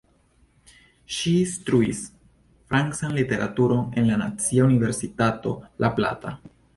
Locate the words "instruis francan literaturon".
1.41-3.83